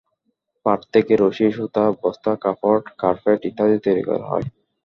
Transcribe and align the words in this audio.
পাট 0.65 0.79
থেকে 0.93 1.13
রশি, 1.15 1.47
সুতা, 1.57 1.85
বস্তা, 1.99 2.31
কাপড়, 2.43 2.81
কার্পেট 3.01 3.39
ইত্যাদি 3.49 3.77
তৈরি 3.85 4.03
করা 4.09 4.25
হয়। 4.31 4.45